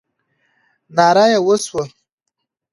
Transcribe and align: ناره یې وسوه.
ناره 0.95 1.25
یې 1.31 1.39
وسوه. 1.47 1.83